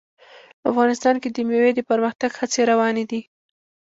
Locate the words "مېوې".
1.49-1.71